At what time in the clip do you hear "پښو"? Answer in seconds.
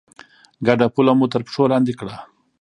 1.47-1.63